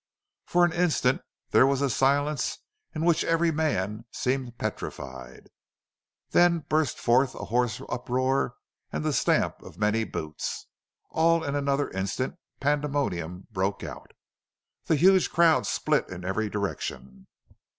For 0.47 0.65
an 0.65 0.73
instant 0.73 1.21
there 1.51 1.67
was 1.67 1.79
a 1.79 1.87
silence 1.87 2.57
in 2.95 3.05
which 3.05 3.23
every 3.23 3.51
man 3.51 4.05
seemed 4.11 4.57
petrified. 4.57 5.47
Then 6.31 6.65
burst 6.67 6.97
forth 6.97 7.35
a 7.35 7.45
hoarse 7.45 7.79
uproar 7.87 8.55
and 8.91 9.05
the 9.05 9.13
stamp 9.13 9.61
of 9.61 9.77
many 9.77 10.03
boots. 10.03 10.65
All 11.11 11.43
in 11.43 11.53
another 11.53 11.87
instant 11.91 12.39
pandemonium 12.59 13.45
broke 13.51 13.83
out. 13.83 14.13
The 14.85 14.95
huge 14.95 15.29
crowd 15.31 15.67
split 15.67 16.09
in 16.09 16.25
every 16.25 16.49
direction. 16.49 17.27